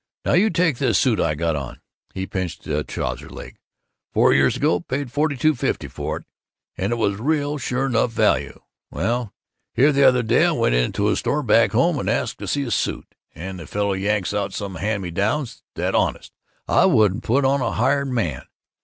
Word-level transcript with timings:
Now, 0.25 0.33
you 0.33 0.49
take 0.49 0.79
this 0.79 0.97
suit 0.97 1.19
I 1.19 1.35
got 1.35 1.55
on." 1.55 1.79
He 2.15 2.25
pinched 2.25 2.65
his 2.65 2.85
trousers 2.87 3.29
leg. 3.29 3.57
"Four 4.11 4.33
years 4.33 4.57
ago 4.57 4.77
I 4.77 4.81
paid 4.81 5.11
forty 5.11 5.37
two 5.37 5.53
fifty 5.53 5.87
for 5.87 6.17
it, 6.17 6.23
and 6.75 6.91
it 6.91 6.95
was 6.95 7.19
real 7.19 7.59
sure 7.59 7.87
'nough 7.87 8.09
value. 8.11 8.61
Well, 8.89 9.31
here 9.75 9.91
the 9.91 10.03
other 10.05 10.23
day 10.23 10.43
I 10.47 10.53
went 10.53 10.73
into 10.73 11.09
a 11.09 11.15
store 11.15 11.43
back 11.43 11.73
home 11.73 11.99
and 11.99 12.09
asked 12.09 12.39
to 12.39 12.47
see 12.47 12.63
a 12.63 12.71
suit, 12.71 13.13
and 13.35 13.59
the 13.59 13.67
fellow 13.67 13.93
yanks 13.93 14.33
out 14.33 14.53
some 14.53 14.73
hand 14.73 15.03
me 15.03 15.11
downs 15.11 15.61
that, 15.75 15.93
honest, 15.93 16.33
I 16.67 16.87
wouldn't 16.87 17.21
put 17.23 17.45
on 17.45 17.61
a 17.61 17.73
hired 17.73 18.07
man. 18.07 18.47